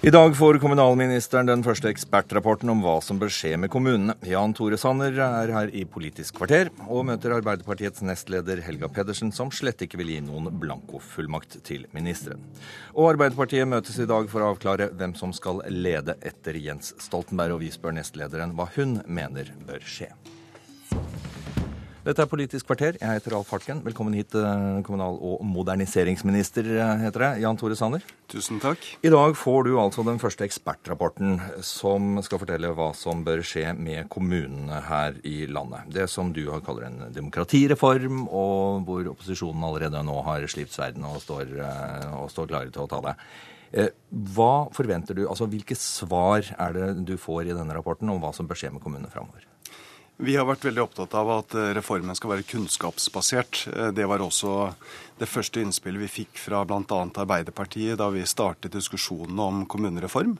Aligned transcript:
I 0.00 0.10
dag 0.10 0.36
får 0.36 0.60
kommunalministeren 0.62 1.48
den 1.48 1.62
første 1.66 1.90
ekspertrapporten 1.90 2.70
om 2.70 2.84
hva 2.84 3.00
som 3.02 3.18
bør 3.18 3.32
skje 3.34 3.56
med 3.58 3.72
kommunene. 3.72 4.14
Jan 4.30 4.54
Tore 4.54 4.78
Sanner 4.78 5.18
er 5.24 5.50
her 5.50 5.72
i 5.74 5.82
Politisk 5.90 6.38
kvarter 6.38 6.70
og 6.86 7.08
møter 7.08 7.34
Arbeiderpartiets 7.34 8.04
nestleder 8.06 8.62
Helga 8.62 8.86
Pedersen, 8.94 9.34
som 9.34 9.50
slett 9.50 9.82
ikke 9.82 9.98
vil 9.98 10.14
gi 10.14 10.20
noen 10.22 10.54
blankofullmakt 10.62 11.58
til 11.66 11.88
ministeren. 11.98 12.46
Og 12.94 13.10
Arbeiderpartiet 13.16 13.66
møtes 13.66 13.98
i 13.98 14.06
dag 14.06 14.30
for 14.30 14.46
å 14.46 14.54
avklare 14.54 14.92
hvem 14.94 15.18
som 15.18 15.34
skal 15.34 15.64
lede 15.66 16.14
etter 16.22 16.62
Jens 16.62 16.94
Stoltenberg, 17.02 17.58
og 17.58 17.66
vi 17.66 17.74
spør 17.74 17.98
nestlederen 17.98 18.54
hva 18.54 18.70
hun 18.78 19.00
mener 19.02 19.50
bør 19.66 19.82
skje. 19.82 20.12
Dette 22.06 22.22
er 22.22 22.30
Politisk 22.30 22.68
kvarter. 22.68 22.94
Jeg 23.00 23.18
heter 23.18 23.34
Alf 23.34 23.48
Hartgen. 23.50 23.80
Velkommen 23.82 24.14
hit, 24.14 24.32
eh, 24.34 24.82
kommunal- 24.86 25.18
og 25.20 25.40
moderniseringsminister, 25.42 26.62
eh, 26.78 26.98
heter 27.02 27.18
det, 27.18 27.40
Jan 27.42 27.56
Tore 27.56 27.74
Sanner. 27.74 28.00
Tusen 28.28 28.60
takk. 28.60 28.78
I 29.02 29.08
dag 29.10 29.34
får 29.34 29.64
du 29.64 29.76
altså 29.76 30.04
den 30.04 30.18
første 30.18 30.46
ekspertrapporten 30.46 31.40
som 31.60 32.22
skal 32.22 32.38
fortelle 32.38 32.72
hva 32.72 32.94
som 32.94 33.24
bør 33.24 33.42
skje 33.42 33.76
med 33.76 34.08
kommunene 34.08 34.80
her 34.80 35.14
i 35.24 35.46
landet. 35.46 35.92
Det 35.92 36.08
som 36.08 36.32
du 36.32 36.46
kaller 36.60 36.84
en 36.84 37.12
demokratireform, 37.12 38.28
og 38.30 38.86
hvor 38.86 39.04
opposisjonen 39.16 39.64
allerede 39.64 40.04
nå 40.04 40.22
har 40.22 40.40
slipt 40.42 40.70
sverden 40.70 41.04
og 41.04 41.20
står, 41.20 41.58
eh, 41.58 42.14
og 42.14 42.30
står 42.30 42.46
klare 42.46 42.70
til 42.70 42.86
å 42.86 42.88
ta 42.88 43.00
det. 43.00 43.16
Hva 44.14 44.72
forventer 44.72 45.14
du, 45.14 45.26
altså 45.26 45.46
Hvilke 45.46 45.76
svar 45.76 46.38
er 46.58 46.72
det 46.72 47.04
du 47.04 47.16
får 47.16 47.50
i 47.50 47.58
denne 47.58 47.74
rapporten 47.74 48.08
om 48.08 48.20
hva 48.20 48.32
som 48.32 48.46
bør 48.46 48.54
skje 48.54 48.72
med 48.72 48.80
kommunene 48.80 49.10
framover? 49.10 49.47
Vi 50.18 50.34
har 50.34 50.48
vært 50.48 50.64
veldig 50.66 50.82
opptatt 50.82 51.12
av 51.14 51.28
at 51.30 51.54
eh, 51.54 51.70
reformen 51.76 52.16
skal 52.18 52.32
være 52.32 52.46
kunnskapsbasert. 52.50 53.60
Eh, 53.70 53.90
det 53.94 54.06
var 54.10 54.24
også 54.24 54.72
det 55.18 55.28
første 55.30 55.62
innspillet 55.62 56.04
vi 56.06 56.10
fikk 56.22 56.38
fra 56.40 56.64
bl.a. 56.68 56.82
Arbeiderpartiet 56.88 57.98
da 57.98 58.10
vi 58.14 58.26
startet 58.26 58.76
diskusjonen 58.76 59.38
om 59.42 59.64
kommunereform. 59.70 60.36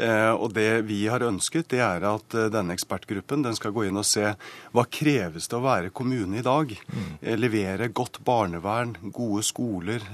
Eh, 0.00 0.32
og 0.32 0.52
det 0.54 0.84
vi 0.88 1.02
har 1.10 1.24
ønsket, 1.26 1.68
det 1.72 1.80
er 1.82 2.04
at 2.06 2.36
eh, 2.38 2.48
denne 2.52 2.74
ekspertgruppen 2.76 3.42
den 3.44 3.56
skal 3.58 3.74
gå 3.74 3.88
inn 3.88 3.98
og 4.00 4.06
se 4.06 4.32
hva 4.72 4.84
kreves 4.86 5.50
det 5.50 5.58
å 5.58 5.64
være 5.64 5.90
kommune 5.94 6.38
i 6.40 6.44
dag. 6.46 6.72
Mm. 6.72 7.10
Levere 7.40 7.90
godt 7.92 8.20
barnevern, 8.24 8.94
gode 9.12 9.42
skoler, 9.46 10.04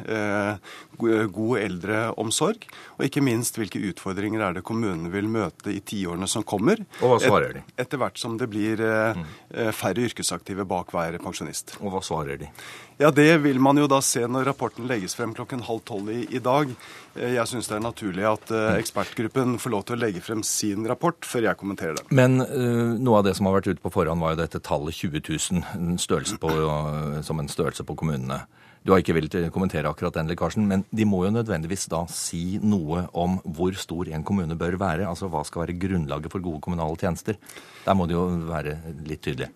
god 0.96 1.58
eldreomsorg. 1.60 2.66
Og 2.96 3.04
ikke 3.06 3.22
minst 3.24 3.58
hvilke 3.60 3.82
utfordringer 3.90 4.42
er 4.42 4.56
det 4.56 4.64
kommunene 4.66 5.12
vil 5.12 5.28
møte 5.30 5.74
i 5.74 5.82
tiårene 5.84 6.28
som 6.30 6.46
kommer. 6.46 6.80
Og 7.02 7.12
hva 7.12 7.20
svarer 7.22 7.58
de? 7.58 7.64
Etter 7.78 8.00
hvert 8.00 8.18
som 8.20 8.38
det 8.40 8.48
blir 8.50 8.80
mm. 8.80 9.24
færre 9.76 10.08
yrkesaktive 10.08 10.66
bak 10.68 10.94
hver 10.94 11.18
pensjonist. 11.22 11.76
Og 11.82 11.92
hva 11.94 12.02
svarer 12.04 12.40
de? 12.40 12.50
Ja, 12.98 13.10
Det 13.10 13.42
vil 13.44 13.60
man 13.60 13.76
jo 13.76 13.86
da 13.90 13.95
se 14.04 14.22
når 14.28 14.48
rapporten 14.50 14.88
legges 14.90 15.16
frem 15.16 15.32
klokken 15.36 15.64
halv 15.66 15.84
tolv 15.88 16.10
i, 16.12 16.24
i 16.34 16.40
dag. 16.42 16.72
Eh, 17.14 17.36
jeg 17.36 17.50
syns 17.50 17.70
det 17.70 17.78
er 17.78 17.84
naturlig 17.84 18.26
at 18.28 18.52
uh, 18.54 18.74
ekspertgruppen 18.76 19.56
får 19.62 19.74
lov 19.74 19.86
til 19.86 19.96
å 19.96 20.00
legge 20.00 20.22
frem 20.24 20.42
sin 20.46 20.86
rapport 20.88 21.26
før 21.26 21.48
jeg 21.48 21.60
kommenterer 21.60 21.98
det. 21.98 22.06
Men 22.14 22.40
uh, 22.42 22.96
noe 22.98 23.22
av 23.22 23.28
det 23.28 23.36
som 23.38 23.48
har 23.48 23.58
vært 23.58 23.72
ute 23.72 23.84
på 23.84 23.94
forhånd, 23.94 24.22
var 24.22 24.34
jo 24.34 24.42
dette 24.42 24.62
tallet 24.64 24.96
20 24.96 25.24
000 25.26 26.00
størrelse 26.02 26.38
på, 26.42 26.52
som 27.26 27.42
en 27.42 27.52
størrelse 27.52 27.86
på 27.86 27.98
kommunene. 27.98 28.44
Du 28.86 28.92
har 28.92 29.00
ikke 29.02 29.16
villet 29.16 29.48
kommentere 29.50 29.90
akkurat 29.90 30.14
den 30.14 30.28
lekkasjen, 30.30 30.62
men 30.70 30.84
de 30.94 31.04
må 31.08 31.24
jo 31.24 31.32
nødvendigvis 31.34 31.88
da 31.90 32.04
si 32.12 32.60
noe 32.62 33.08
om 33.18 33.40
hvor 33.56 33.74
stor 33.74 34.06
en 34.14 34.22
kommune 34.26 34.54
bør 34.58 34.78
være. 34.78 35.08
Altså 35.10 35.26
hva 35.32 35.42
skal 35.46 35.64
være 35.64 35.74
grunnlaget 35.82 36.30
for 36.30 36.44
gode 36.44 36.62
kommunale 36.62 36.94
tjenester. 37.00 37.34
Der 37.82 37.96
må 37.98 38.06
det 38.06 38.14
jo 38.14 38.28
være 38.46 38.76
litt 39.08 39.24
tydelig. 39.26 39.50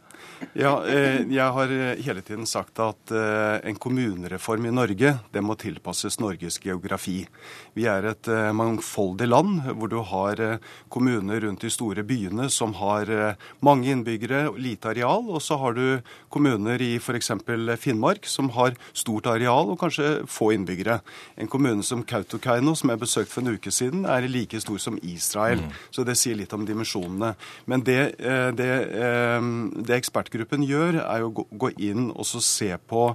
Ja, 0.57 0.81
eh, 0.89 1.21
jeg 1.29 1.53
har 1.53 1.73
eh, 1.73 2.01
hele 2.01 2.23
tiden 2.25 2.47
sagt 2.49 2.81
at 2.81 3.13
eh, 3.13 3.61
en 3.69 3.77
kommunereform 3.77 4.65
i 4.67 4.73
Norge 4.73 5.13
det 5.35 5.43
må 5.45 5.57
tilpasses 5.61 6.17
Norges 6.21 6.57
geografi. 6.63 7.27
Vi 7.77 7.85
er 7.91 8.09
et 8.09 8.29
mangfoldig 8.57 9.29
land 9.29 9.61
hvor 9.77 9.91
du 9.93 9.99
har 10.07 10.41
kommuner 10.93 11.43
rundt 11.45 11.63
de 11.65 11.71
store 11.73 12.03
byene 12.07 12.49
som 12.51 12.73
har 12.81 13.11
mange 13.65 13.91
innbyggere, 13.93 14.43
og 14.51 14.59
lite 14.61 14.91
areal, 14.91 15.29
og 15.31 15.43
så 15.45 15.59
har 15.61 15.77
du 15.77 16.01
kommuner 16.33 16.83
i 16.83 16.97
f.eks. 16.99 17.31
Finnmark 17.81 18.27
som 18.29 18.51
har 18.57 18.75
stort 18.97 19.29
areal 19.31 19.71
og 19.71 19.79
kanskje 19.81 20.25
få 20.31 20.51
innbyggere. 20.57 20.99
En 21.41 21.51
kommune 21.51 21.85
som 21.87 22.03
Kautokeino, 22.03 22.75
som 22.79 22.93
jeg 22.93 23.03
besøkte 23.05 23.35
for 23.35 23.45
en 23.45 23.55
uke 23.55 23.73
siden, 23.75 24.05
er 24.09 24.29
like 24.29 24.61
stor 24.63 24.81
som 24.83 24.99
Israel. 25.03 25.63
Mm. 25.63 25.79
Så 25.95 26.07
det 26.09 26.19
sier 26.19 26.39
litt 26.41 26.55
om 26.57 26.67
dimensjonene. 26.67 27.35
Men 27.71 27.87
det, 27.87 28.01
det, 28.59 28.71
det 29.87 30.01
ekspertgruppen 30.11 30.67
gjør, 30.67 31.01
er 31.05 31.25
å 31.25 31.31
gå 31.31 31.71
inn 31.79 32.11
og 32.11 32.27
se 32.27 32.75
på 32.91 33.13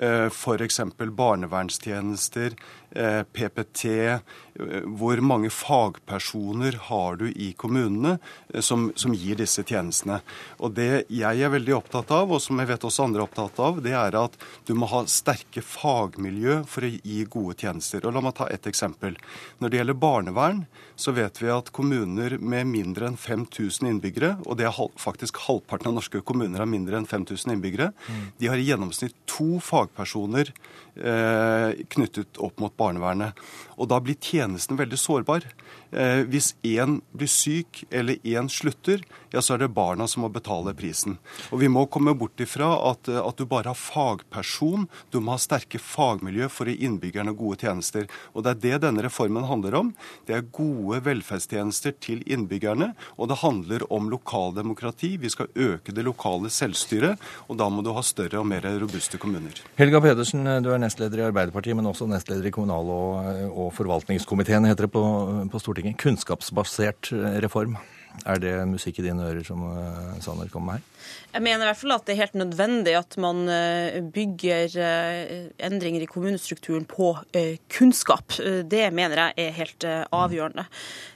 eh, 0.00 0.28
f.eks. 0.30 0.80
barnevernstjenester, 0.96 2.56
PPT, 2.90 3.84
eh, 4.08 4.86
hvor 4.98 5.20
mange 5.22 5.50
fagpersoner 5.54 6.76
har 6.90 7.20
du 7.20 7.28
i 7.30 7.52
kommunene 7.56 8.16
som, 8.58 8.88
som, 8.98 9.14
gir 9.14 9.38
disse 9.38 9.62
tjenestene. 9.62 10.20
Og 10.58 10.74
Det 10.74 11.06
jeg 11.08 11.44
er 11.44 11.52
veldig 11.54 11.76
opptatt 11.76 12.10
av, 12.14 12.32
og 12.34 12.42
som 12.42 12.58
jeg 12.60 12.70
vet 12.72 12.86
også 12.86 13.06
andre 13.06 13.22
er 13.22 13.28
opptatt 13.28 13.62
av, 13.62 13.80
det 13.84 13.94
er 13.94 14.18
at 14.18 14.36
du 14.66 14.74
må 14.78 14.88
ha 14.90 15.04
sterke 15.10 15.62
fagmiljø 15.64 16.60
for 16.70 16.86
å 16.86 16.92
gi 16.92 17.22
gode 17.30 17.56
tjenester. 17.62 18.04
Og 18.04 18.16
La 18.16 18.24
meg 18.24 18.36
ta 18.38 18.48
ett 18.50 18.66
eksempel. 18.66 19.16
Når 19.62 19.70
det 19.70 19.80
gjelder 19.80 20.00
barnevern, 20.02 20.64
så 21.00 21.14
vet 21.16 21.40
vi 21.40 21.48
at 21.52 21.70
kommuner 21.74 22.36
med 22.38 22.68
mindre 22.68 23.08
enn 23.08 23.18
5000 23.20 23.88
innbyggere, 23.94 24.34
og 24.44 24.58
det 24.60 24.66
er 24.68 24.80
faktisk 25.00 25.40
halvparten 25.46 25.90
av 25.90 25.96
norske 25.96 26.20
kommuner 26.26 26.60
har 26.60 26.68
mindre 26.68 26.98
enn 26.98 27.08
5000 27.08 27.54
innbyggere, 27.54 27.90
mm. 27.94 28.26
de 28.40 28.50
har 28.50 28.60
i 28.60 28.66
gjennomsnitt 28.68 29.16
to 29.30 29.60
fagpersoner 29.64 30.52
eh, 30.96 31.80
knyttet 31.94 32.40
opp 32.42 32.60
mot 32.60 32.76
barnevernet. 32.80 33.38
Og 33.76 33.90
da 33.92 34.00
blir 34.02 34.18
tjenesten 34.18 34.80
veldig 34.80 34.98
sårbar. 34.98 35.46
Eh, 35.90 36.22
hvis 36.30 36.54
én 36.62 37.00
blir 37.12 37.30
syk 37.30 37.84
eller 37.90 38.20
én 38.22 38.48
slutter, 38.48 39.02
ja, 39.30 39.42
så 39.42 39.54
er 39.54 39.64
det 39.64 39.72
barna 39.74 40.06
som 40.10 40.24
må 40.24 40.30
betale 40.32 40.74
prisen. 40.74 41.18
Og 41.50 41.60
vi 41.62 41.70
må 41.70 41.86
komme 41.90 42.14
bort 42.18 42.38
ifra 42.42 42.70
at, 42.90 43.08
eh, 43.08 43.18
at 43.18 43.36
du 43.36 43.46
bare 43.46 43.72
har 43.72 43.78
fagperson. 43.78 44.86
Du 45.10 45.20
må 45.20 45.34
ha 45.34 45.38
sterke 45.38 45.78
fagmiljø 45.82 46.48
for 46.50 46.66
å 46.66 46.74
gi 46.74 46.86
innbyggerne 46.86 47.34
gode 47.36 47.60
tjenester. 47.64 48.06
Og 48.34 48.44
det 48.44 48.50
er 48.50 48.60
det 48.60 48.82
denne 48.86 49.02
reformen 49.02 49.46
handler 49.50 49.74
om. 49.74 49.94
Det 50.26 50.36
er 50.36 50.46
gode 50.54 51.02
velferdstjenester 51.06 51.98
til 52.00 52.22
innbyggerne. 52.26 52.94
Og 53.18 53.28
det 53.28 53.40
handler 53.42 53.86
om 53.90 54.10
lokaldemokrati. 54.10 55.16
Vi 55.18 55.30
skal 55.30 55.50
øke 55.54 55.94
det 55.94 56.06
lokale 56.06 56.50
selvstyret. 56.50 57.18
Og 57.48 57.58
da 57.58 57.68
må 57.68 57.82
du 57.82 57.92
ha 57.92 58.02
større 58.02 58.38
og 58.40 58.46
mer 58.46 58.62
robuste 58.62 59.18
kommuner. 59.18 59.58
Helga 59.78 60.00
Pedersen, 60.00 60.44
du 60.62 60.70
er 60.70 60.78
nestleder 60.78 61.22
i 61.22 61.26
Arbeiderpartiet, 61.30 61.76
men 61.76 61.86
også 61.90 62.06
nestleder 62.10 62.46
i 62.46 62.54
kommunal- 62.54 62.90
og, 62.90 63.50
og 63.50 63.72
forvaltningskomiteen, 63.74 64.66
heter 64.70 64.86
det 64.86 64.92
på, 64.94 65.02
på 65.50 65.58
Stortinget. 65.58 65.79
Kunnskapsbasert 65.96 67.12
reform. 67.12 67.78
Er 68.26 68.40
det 68.42 68.54
musikk 68.68 69.00
i 69.00 69.06
dine 69.06 69.26
ører 69.30 69.44
som 69.46 69.62
uh, 69.64 70.16
Sanner 70.20 70.50
kommer 70.52 70.72
med 70.72 70.80
her? 70.80 70.88
Jeg 71.30 71.44
mener 71.44 71.62
i 71.62 71.68
hvert 71.68 71.78
fall 71.78 71.94
at 71.94 72.06
det 72.08 72.14
er 72.14 72.20
helt 72.24 72.38
nødvendig 72.40 72.94
at 72.98 73.14
man 73.22 73.44
eh, 73.50 74.00
bygger 74.02 74.74
eh, 74.82 75.44
endringer 75.62 76.02
i 76.02 76.08
kommunestrukturen 76.10 76.86
på 76.90 77.12
eh, 77.36 77.60
kunnskap. 77.70 78.34
Det 78.66 78.82
mener 78.94 79.20
jeg 79.20 79.46
er 79.46 79.54
helt 79.54 79.86
avgjørende. 79.86 80.64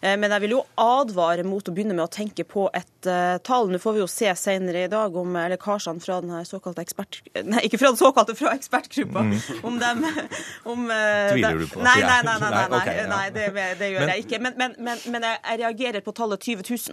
Men 0.04 0.31
jeg 0.31 0.43
vil 0.44 0.54
jo 0.56 0.60
advare 0.81 1.44
mot 1.47 1.66
å 1.66 1.72
begynne 1.75 1.97
med 1.97 2.04
å 2.04 2.12
tenke 2.12 2.44
på 2.47 2.66
et 2.77 3.09
tall. 3.44 3.71
Nå 3.72 3.81
får 3.83 3.97
vi 3.97 4.03
jo 4.03 4.09
se 4.10 4.31
senere 4.38 4.84
i 4.84 4.91
dag 4.93 5.16
om 5.19 5.37
lekkasjene 5.50 6.03
fra 6.03 6.21
den 6.22 6.47
såkalte 6.47 6.84
ekspert... 6.84 7.21
Nei, 7.50 7.65
ikke 7.66 7.81
fra 7.81 7.91
den 7.93 8.00
såkalte, 8.00 8.37
fra 8.38 8.54
ekspertgruppa. 8.56 9.25
Mm. 9.25 9.34
Om 9.66 9.78
dem 9.83 10.04
om, 10.71 10.87
Tviler 11.34 11.65
du 11.65 11.66
på 11.72 11.83
Nei, 11.84 11.97
nei, 12.04 12.21
nei, 12.27 12.37
nei, 12.41 12.53
nei, 12.54 12.83
ja. 13.00 13.06
nei 13.10 13.25
det, 13.34 13.91
gjør 13.91 14.12
jeg 14.12 14.27
ikke. 14.27 14.41
Men, 14.47 14.59
men, 14.60 14.78
men, 14.78 15.03
men, 15.10 15.28
jeg 15.34 15.60
reagerer 15.65 16.04
på 16.04 16.15
tallet 16.16 16.47
20 16.53 16.69
000. 16.71 16.84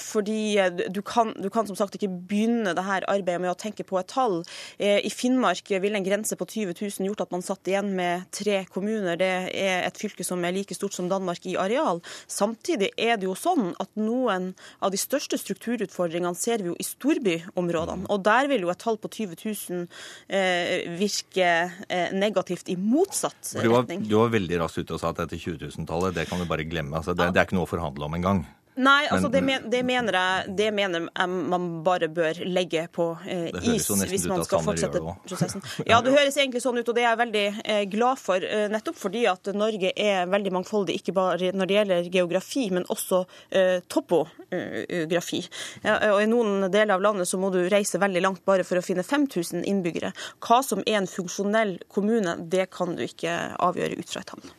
Fordi 0.00 0.56
du 0.88 1.02
kan, 1.04 1.34
du 1.36 1.50
kan 1.52 1.66
som 1.68 1.76
sagt 1.76 1.98
ikke 1.98 2.08
begynne 2.08 2.72
det 2.76 2.84
her 2.86 3.04
arbeidet 3.10 3.42
med 3.42 3.52
å 3.52 3.58
tenke 3.58 3.84
på 3.86 3.98
et 4.00 4.08
tall. 4.10 4.42
Eh, 4.78 5.00
I 5.04 5.10
Finnmark 5.12 5.70
ville 5.70 5.98
en 5.98 6.06
grense 6.06 6.36
på 6.38 6.46
20 6.46 6.74
000 6.78 7.08
gjort 7.08 7.24
at 7.24 7.34
man 7.34 7.44
satt 7.44 7.68
igjen 7.70 7.92
med 7.96 8.26
tre 8.34 8.62
kommuner. 8.72 9.18
Det 9.20 9.30
er 9.50 9.84
et 9.84 10.00
fylke 10.00 10.26
som 10.26 10.42
er 10.44 10.54
like 10.56 10.76
stort 10.76 10.96
som 10.96 11.10
Danmark 11.10 11.46
i 11.50 11.56
areal. 11.60 12.02
Samtidig 12.30 12.92
er 12.96 13.18
det 13.20 13.28
jo 13.28 13.36
sånn 13.38 13.72
at 13.82 13.90
noen 13.98 14.52
av 14.80 14.94
de 14.94 15.00
største 15.00 15.38
strukturutfordringene 15.40 16.38
ser 16.38 16.64
vi 16.64 16.72
jo 16.72 16.78
i 16.78 16.86
storbyområdene. 16.86 18.08
Og 18.12 18.24
der 18.26 18.50
vil 18.50 18.66
jo 18.66 18.72
et 18.72 18.82
tall 18.82 18.98
på 19.00 19.10
20 19.12 19.38
000 19.44 19.86
eh, 20.28 20.96
virke 20.98 21.50
eh, 21.88 22.10
negativt 22.14 22.70
i 22.72 22.78
motsatt 22.80 23.54
retning. 23.60 24.04
Du 24.08 24.18
var, 24.18 24.32
veldig 24.34 24.58
raskt 24.64 24.82
ute 24.82 24.96
og 24.96 25.00
sa 25.02 25.12
at 25.12 25.22
dette 25.22 25.38
20 25.38 25.60
000-tallet, 25.76 26.16
det 26.16 26.28
kan 26.30 26.40
du 26.40 26.48
bare 26.48 26.66
glemme. 26.66 26.96
Altså, 26.98 27.14
det, 27.14 27.30
det 27.34 27.42
er 27.42 27.48
ikke 27.48 27.58
noe 27.58 27.68
å 27.68 27.70
forhandle 27.70 28.08
om 28.08 28.16
engang. 28.18 28.44
Nei, 28.74 29.04
altså 29.06 29.28
det, 29.30 29.40
men, 29.46 29.68
det, 29.70 29.84
mener 29.86 30.16
jeg 30.18 30.54
det 30.58 30.68
mener 30.74 31.04
jeg 31.06 31.30
man 31.30 31.66
bare 31.86 32.08
bør 32.10 32.40
legge 32.48 32.86
på 32.90 33.06
eh, 33.30 33.52
is 33.70 33.86
hvis 34.10 34.26
man 34.30 34.42
skal 34.46 34.64
fortsette 34.66 35.02
prosessen. 35.02 35.62
Ja, 35.90 36.00
det 36.02 36.14
høres 36.14 36.36
egentlig 36.40 36.62
sånn 36.64 36.80
ut, 36.80 36.88
og 36.88 36.96
det 36.96 37.04
er 37.04 37.12
jeg 37.12 37.20
veldig 37.20 37.44
eh, 37.62 37.82
glad 37.92 38.18
for. 38.18 38.42
Eh, 38.42 38.66
nettopp 38.72 38.98
fordi 38.98 39.24
at 39.30 39.52
Norge 39.54 39.92
er 39.94 40.26
veldig 40.30 40.54
mangfoldig, 40.56 40.98
ikke 40.98 41.14
bare 41.14 41.52
når 41.54 41.70
det 41.70 41.78
gjelder 41.78 42.10
geografi, 42.16 42.64
men 42.74 42.88
også 42.90 43.22
eh, 43.54 43.78
topografi. 43.86 45.44
Ja, 45.86 46.00
og 46.14 46.24
I 46.24 46.28
noen 46.30 46.66
deler 46.66 46.96
av 46.96 47.06
landet 47.06 47.30
så 47.30 47.38
må 47.38 47.52
du 47.54 47.62
reise 47.70 48.02
veldig 48.02 48.24
langt 48.26 48.44
bare 48.48 48.66
for 48.66 48.80
å 48.80 48.84
finne 48.84 49.06
5000 49.06 49.62
innbyggere. 49.70 50.10
Hva 50.42 50.62
som 50.66 50.82
er 50.82 50.98
en 51.04 51.10
funksjonell 51.10 51.78
kommune, 51.86 52.40
det 52.50 52.68
kan 52.74 52.98
du 52.98 53.06
ikke 53.06 53.38
avgjøre 53.62 54.02
ut 54.02 54.10
fra 54.10 54.24
et 54.24 54.34
havn. 54.34 54.54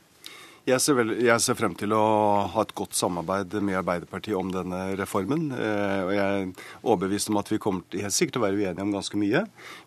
Jeg 0.66 0.82
ser, 0.82 0.96
vel, 0.98 1.12
jeg 1.22 1.42
ser, 1.46 1.54
frem 1.60 1.76
til 1.78 1.92
å 1.94 2.02
ha 2.50 2.64
et 2.66 2.72
godt 2.74 2.96
samarbeid 2.98 3.54
med 3.62 3.78
Arbeiderpartiet 3.78 4.34
om 4.34 4.48
denne 4.50 4.96
reformen. 4.98 5.52
Eh, 5.54 6.00
og 6.02 6.14
Jeg 6.16 6.24
er 6.26 6.48
overbevist 6.82 7.30
om 7.30 7.38
at 7.38 7.52
vi 7.54 7.60
kommer 7.62 7.86
til, 7.86 8.02
helt 8.02 8.16
sikkert 8.16 8.34
til 8.34 8.42
å 8.42 8.46
være 8.48 8.58
uenige 8.58 8.82
om 8.82 8.96
ganske 8.96 9.20
mye. 9.22 9.44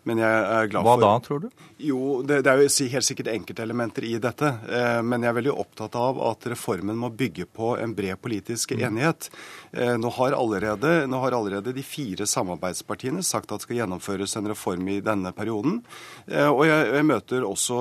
Men 0.07 0.21
jeg 0.23 0.37
er 0.39 0.69
glad 0.71 0.87
Hva 0.87 0.93
for 0.93 1.03
Hva 1.03 1.09
da, 1.09 1.25
tror 1.25 1.41
du? 1.43 1.65
Jo, 1.83 2.03
det, 2.23 2.37
det, 2.47 2.53
er 2.53 2.63
jo 2.63 2.87
helt 2.93 3.07
sikkert 3.09 3.31
enkeltelementer 3.33 4.07
i 4.07 4.13
dette. 4.23 4.53
Eh, 4.71 5.01
men 5.03 5.25
jeg 5.27 5.33
er 5.33 5.37
veldig 5.41 5.57
opptatt 5.65 5.97
av 5.99 6.21
at 6.29 6.47
reformen 6.53 6.95
må 7.01 7.11
bygge 7.11 7.49
på 7.51 7.73
en 7.75 7.97
bred 7.97 8.15
politisk 8.23 8.71
mm. 8.71 8.85
enighet. 8.87 9.29
Eh, 9.75 9.97
nå 9.99 10.13
har, 10.15 10.37
allerede, 10.39 10.93
nå 11.11 11.21
har 11.25 11.35
allerede 11.35 11.75
de 11.75 11.83
fire 11.83 12.23
samarbeidspartiene 12.23 13.19
sagt 13.27 13.51
at 13.51 13.59
det 13.59 13.67
skal 13.67 13.81
gjennomføres 13.81 14.37
en 14.39 14.47
reform 14.53 14.87
i 14.95 15.01
denne 15.03 15.35
perioden. 15.35 15.81
Og 16.29 16.61
jeg, 16.63 16.87
jeg 16.93 17.05
møter 17.09 17.43
også 17.43 17.77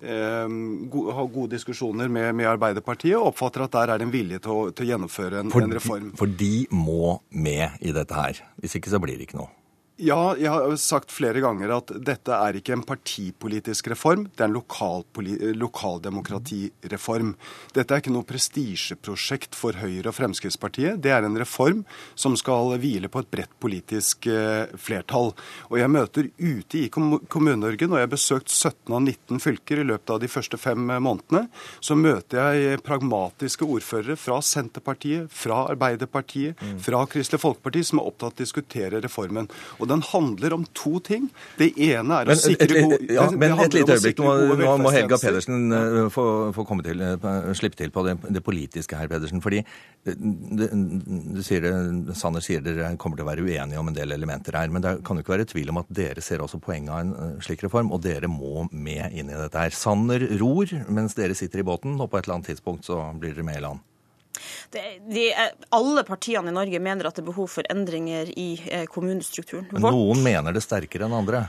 har 0.00 1.28
gode 1.30 1.52
diskusjoner 1.52 1.83
med, 1.92 2.34
med, 2.34 2.46
Arbeiderpartiet, 2.48 3.16
og 3.18 3.32
oppfatter 3.32 3.66
at 3.66 3.74
der 3.74 3.92
er 3.92 4.00
det 4.00 4.08
en 4.08 4.14
vilje 4.14 4.40
til 4.44 4.54
å, 4.54 4.70
til 4.70 4.86
å 4.86 4.90
gjennomføre 4.92 5.42
en, 5.44 5.52
for, 5.52 5.66
en 5.66 5.76
reform. 5.76 6.08
For 6.18 6.30
de 6.44 6.66
må 6.72 7.18
med 7.30 7.84
i 7.84 7.92
dette 7.96 8.16
her. 8.16 8.40
Hvis 8.62 8.78
ikke 8.80 8.92
så 8.92 9.02
blir 9.02 9.18
det 9.18 9.28
ikke 9.28 9.42
noe. 9.42 9.52
Ja, 9.94 10.34
jeg 10.34 10.50
har 10.50 10.72
sagt 10.82 11.12
flere 11.14 11.38
ganger 11.38 11.70
at 11.76 11.92
dette 12.02 12.34
er 12.34 12.56
ikke 12.58 12.72
en 12.74 12.82
partipolitisk 12.82 13.92
reform, 13.92 14.24
det 14.34 14.42
er 14.42 14.48
en 14.50 14.56
lokaldemokratireform. 15.60 17.30
Dette 17.76 17.94
er 17.94 18.02
ikke 18.02 18.10
noe 18.10 18.26
prestisjeprosjekt 18.26 19.54
for 19.54 19.78
Høyre 19.78 20.10
og 20.10 20.16
Fremskrittspartiet. 20.16 20.98
Det 20.98 21.12
er 21.14 21.22
en 21.22 21.38
reform 21.38 21.84
som 22.18 22.34
skal 22.34 22.74
hvile 22.82 23.06
på 23.06 23.22
et 23.22 23.30
bredt 23.30 23.54
politisk 23.62 24.26
eh, 24.26 24.66
flertall. 24.74 25.30
Og 25.70 25.78
jeg 25.78 25.92
møter 25.94 26.26
ute 26.42 26.80
i 26.80 26.90
Kommune-Norge, 26.90 27.86
når 27.86 28.02
jeg 28.02 28.08
har 28.08 28.14
besøkt 28.16 28.50
17 28.50 28.90
av 28.90 28.98
19 28.98 29.38
fylker 29.46 29.78
i 29.78 29.86
løpet 29.86 30.10
av 30.10 30.18
de 30.24 30.32
første 30.32 30.58
fem 30.58 30.90
månedene, 30.90 31.46
så 31.78 31.94
møter 31.94 32.42
jeg 32.42 32.82
pragmatiske 32.82 33.62
ordførere 33.62 34.18
fra 34.18 34.42
Senterpartiet, 34.42 35.30
fra 35.30 35.70
Arbeiderpartiet, 35.70 36.58
mm. 36.58 36.82
fra 36.82 37.06
Kristelig 37.06 37.44
Folkeparti, 37.46 37.86
som 37.86 38.02
er 38.02 38.10
opptatt 38.10 38.32
av 38.32 38.34
å 38.34 38.42
diskutere 38.42 38.98
reformen. 39.04 39.46
Og 39.78 39.83
og 39.84 39.90
den 39.90 40.02
handler 40.08 40.56
om 40.56 40.64
to 40.76 40.98
ting. 41.04 41.28
Det 41.58 41.70
ene 41.76 42.20
er 42.22 42.30
men, 42.30 42.34
å 42.34 42.40
sikre 42.40 42.84
gode 42.86 42.98
ja, 43.12 43.26
Men 43.30 43.56
et 43.64 43.76
lite 43.76 43.98
øyeblikk. 43.98 44.22
Nå, 44.24 44.74
må 44.80 44.92
Helga 44.94 45.18
Pedersen 45.20 45.68
uh, 45.74 46.00
få, 46.12 46.26
få 46.56 46.66
til, 46.86 47.04
uh, 47.04 47.52
slippe 47.56 47.78
til 47.78 47.92
på 47.94 48.04
det, 48.06 48.16
det, 48.34 48.42
politiske 48.44 48.98
her, 48.98 49.10
Pedersen. 49.12 49.42
fordi 49.44 49.62
det, 50.04 50.16
det, 50.16 50.70
sier 51.46 51.68
Sanner 52.16 52.44
sier 52.44 52.64
dere 52.64 52.94
kommer 53.00 53.20
til 53.20 53.26
å 53.26 53.30
være 53.30 53.46
uenige 53.46 53.80
om 53.80 53.92
en 53.92 53.96
del 53.96 54.16
elementer 54.16 54.58
her. 54.58 54.72
Men 54.72 54.84
det 54.84 54.96
kan 55.06 55.20
jo 55.20 55.24
ikke 55.24 55.36
være 55.36 55.48
tvil 55.52 55.72
om 55.74 55.82
at 55.84 55.94
dere 55.94 56.24
ser 56.24 56.44
også 56.44 56.62
poenget 56.64 56.94
av 56.94 57.04
en 57.04 57.40
slik 57.44 57.64
reform, 57.66 57.92
og 57.94 58.04
dere 58.04 58.30
må 58.30 58.68
med 58.72 59.12
inn 59.12 59.32
i 59.32 59.38
dette 59.38 59.66
her. 59.66 59.76
Sanner 59.76 60.28
ror 60.40 60.70
mens 60.88 61.16
dere 61.18 61.36
sitter 61.38 61.62
i 61.62 61.66
båten, 61.66 61.98
og 62.00 62.10
på 62.10 62.20
et 62.20 62.26
eller 62.26 62.40
annet 62.40 62.54
tidspunkt 62.54 62.88
så 62.88 63.02
blir 63.18 63.36
dere 63.36 63.46
med 63.46 63.60
i 63.60 63.66
land. 63.68 63.84
Det, 64.74 64.82
de, 65.06 65.28
alle 65.70 66.02
partiene 66.06 66.50
i 66.50 66.54
Norge 66.54 66.80
mener 66.82 67.06
at 67.06 67.14
det 67.14 67.22
er 67.22 67.28
behov 67.28 67.46
for 67.52 67.66
endringer 67.70 68.32
i 68.34 68.48
eh, 68.66 68.88
kommunestrukturen. 68.90 69.68
Men 69.70 69.86
noen 69.94 70.24
mener 70.24 70.56
det 70.56 70.64
sterkere 70.64 71.06
enn 71.06 71.14
andre? 71.14 71.44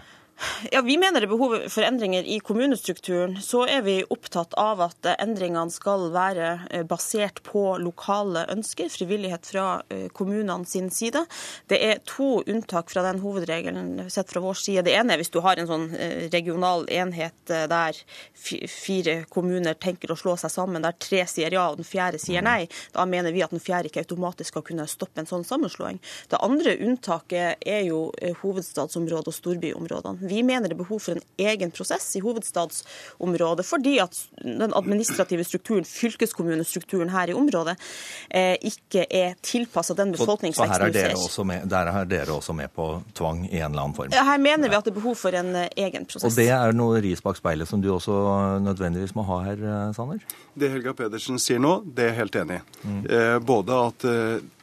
Ja, 0.71 0.81
Vi 0.81 0.97
mener 0.97 1.21
det 1.21 1.29
er 1.29 1.31
behov 1.31 1.53
for 1.71 1.85
endringer 1.87 2.25
i 2.27 2.39
kommunestrukturen. 2.43 3.37
Så 3.41 3.63
er 3.71 3.83
vi 3.85 3.95
opptatt 4.11 4.53
av 4.59 4.81
at 4.83 5.07
endringene 5.13 5.71
skal 5.71 6.09
være 6.11 6.49
eh, 6.69 6.83
basert 6.87 7.39
på 7.45 7.63
lokale 7.79 8.43
ønsker, 8.51 8.89
frivillighet 8.91 9.47
fra 9.47 9.65
eh, 9.89 10.07
kommunene 10.15 10.67
sin 10.67 10.89
side. 10.91 11.23
Det 11.71 11.79
er 11.79 12.01
to 12.07 12.41
unntak 12.43 12.91
fra 12.91 13.05
den 13.07 13.21
hovedregelen 13.23 14.09
sett 14.11 14.33
fra 14.33 14.43
vår 14.43 14.59
side. 14.59 14.83
Det 14.87 14.97
ene 14.97 15.15
er 15.15 15.23
hvis 15.23 15.31
du 15.31 15.39
har 15.45 15.61
en 15.61 15.69
sånn 15.69 15.87
eh, 15.95 16.27
regional 16.33 16.83
enhet 16.91 17.37
der 17.45 17.97
fire 18.35 19.15
kommuner 19.31 19.77
tenker 19.79 20.11
å 20.11 20.19
slå 20.19 20.35
seg 20.39 20.51
sammen, 20.51 20.83
der 20.83 20.97
tre 20.99 21.23
sier 21.29 21.53
ja 21.53 21.69
og 21.71 21.79
den 21.79 21.87
fjerde 21.87 22.19
sier 22.19 22.43
nei. 22.43 22.65
Da 22.95 23.07
mener 23.07 23.31
vi 23.35 23.43
at 23.45 23.55
den 23.55 23.63
fjerde 23.63 23.91
ikke 23.91 24.03
automatisk 24.03 24.51
skal 24.51 24.67
kunne 24.67 24.89
stoppe 24.89 25.23
en 25.23 25.29
sånn 25.29 25.47
sammenslåing. 25.47 26.01
Det 26.31 26.41
andre 26.43 26.75
unntaket 26.83 27.63
er 27.65 27.85
jo 27.87 28.09
hovedstadsområdet 28.41 29.31
og 29.31 29.37
storbyområdene. 29.39 30.24
Vi 30.29 30.41
mener 30.43 30.69
det 30.69 30.75
er 30.77 30.81
behov 30.83 31.01
for 31.03 31.17
en 31.17 31.23
egen 31.37 31.71
prosess 31.75 32.15
i 32.17 32.21
hovedstadsområdet, 32.23 33.65
fordi 33.65 33.97
at 34.03 34.17
den 34.41 34.73
administrative 34.75 35.45
strukturen, 35.47 35.85
fylkeskommunestrukturen 35.85 37.11
her 37.13 37.31
i 37.31 37.37
området, 37.37 37.75
eh, 38.29 38.55
ikke 38.61 39.05
er 39.09 39.35
tilpassa 39.45 39.95
den 39.97 40.13
befolkningsveksten 40.15 40.85
vi 40.91 41.05
ser. 41.29 41.65
der 41.69 41.91
er 41.91 42.05
dere 42.05 42.33
også 42.33 42.53
med 42.53 42.73
på 42.73 43.01
tvang 43.13 43.45
i 43.45 43.59
en 43.59 43.71
eller 43.71 43.83
annen 43.83 43.95
form? 43.95 44.11
Her 44.11 44.37
mener 44.37 44.69
vi 44.69 44.75
at 44.75 44.85
det 44.85 44.91
er 44.93 44.99
behov 44.99 45.15
for 45.15 45.35
en 45.35 45.55
eh, 45.55 45.69
egen 45.77 46.05
prosess. 46.05 46.31
Og 46.31 46.39
det 46.39 46.49
er 46.49 46.75
noe 46.75 47.01
ris 47.03 47.21
bak 47.21 47.37
speilet 47.37 47.69
som 47.69 47.81
du 47.81 47.91
også 47.93 48.59
nødvendigvis 48.65 49.15
må 49.15 49.25
ha 49.29 49.41
her, 49.49 49.61
eh, 49.61 49.93
Sanner? 49.97 50.19
Det 50.55 50.71
Helga 50.71 50.93
Pedersen 50.97 51.39
sier 51.41 51.59
nå, 51.59 51.77
det 51.85 52.07
er 52.07 52.13
jeg 52.13 52.19
helt 52.23 52.41
enig 52.43 52.59
i. 52.59 52.65
Mm. 52.85 53.01
Eh, 53.05 53.39
både 53.45 53.81
at 53.89 54.09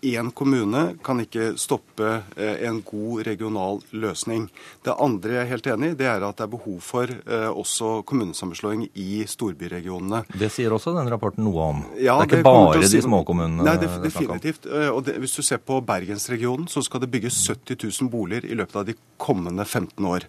én 0.02 0.30
kommune 0.30 0.96
kan 1.04 1.20
ikke 1.22 1.52
stoppe 1.58 2.08
eh, 2.36 2.64
en 2.66 2.80
god 2.82 3.22
regional 3.26 3.78
løsning. 3.94 4.48
Det 4.82 4.94
andre 4.98 5.36
jeg 5.36 5.42
er 5.44 5.50
helt 5.52 5.68
enig 5.70 5.90
i, 5.92 5.96
det 6.00 6.08
er 6.10 6.24
at 6.26 6.40
det 6.40 6.46
er 6.48 6.50
behov 6.50 6.80
for 6.82 7.12
eh, 7.12 7.46
også 7.46 7.92
kommunesammenslåing 8.10 8.88
i 8.98 9.22
storbyregionene. 9.30 10.24
Det 10.34 10.50
sier 10.50 10.74
også 10.74 10.96
den 10.96 11.10
rapporten 11.12 11.46
noe 11.46 11.68
om? 11.68 11.84
Ja, 11.94 12.18
det 12.18 12.26
er 12.26 12.42
ikke 12.42 12.48
bare 12.48 12.82
si... 12.82 12.98
de 12.98 13.04
småkommunene? 13.06 13.62
Nei, 13.68 13.76
det, 13.78 13.92
definitivt. 14.02 14.66
Eh, 14.66 14.90
og 14.90 15.06
det, 15.06 15.20
hvis 15.22 15.38
du 15.38 15.46
ser 15.46 15.62
på 15.62 15.78
bergensregionen, 15.86 16.66
så 16.66 16.82
skal 16.82 17.04
det 17.06 17.12
bygges 17.14 17.38
70 17.46 17.78
000 17.86 18.10
boliger 18.10 18.50
i 18.50 18.58
løpet 18.58 18.82
av 18.82 18.90
de 18.90 18.98
kommende 19.22 19.62
15 19.62 20.02
år. 20.02 20.26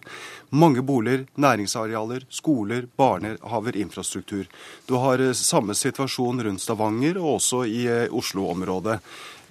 Mange 0.54 0.86
boliger, 0.86 1.26
næringsarealer, 1.34 2.28
skoler, 2.30 2.86
barnehaver, 2.94 3.74
infrastruktur. 3.74 4.46
Du 4.86 5.00
har 5.02 5.18
samme 5.34 5.74
situasjon 5.74 6.46
rundt 6.46 6.62
Stavanger 6.62 7.18
og 7.18 7.40
også 7.40 7.64
i 7.66 7.88
Oslo-området. 8.14 9.00